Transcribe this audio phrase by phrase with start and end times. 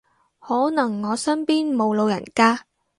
[0.39, 2.65] 可能我身邊冇老人家